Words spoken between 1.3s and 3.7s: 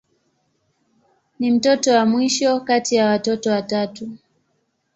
Ni mtoto wa mwisho kati ya watoto